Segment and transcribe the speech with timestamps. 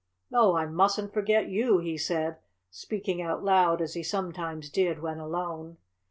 [0.33, 2.37] "Oh, I mustn't forget you!" he said,
[2.71, 5.77] speaking out loud as he sometimes did when alone.